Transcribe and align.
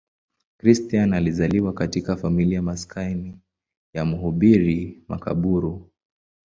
Christian 0.57 1.13
alizaliwa 1.13 1.73
katika 1.73 2.15
familia 2.15 2.61
maskini 2.61 3.39
ya 3.93 4.05
mhubiri 4.05 5.03
makaburu. 5.07 5.91